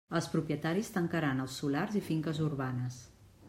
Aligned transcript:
Els 0.19 0.27
propietaris 0.35 0.89
tancaran 0.95 1.43
els 1.45 1.59
solars 1.61 1.99
i 2.01 2.05
finques 2.09 2.43
urbanes. 2.51 2.99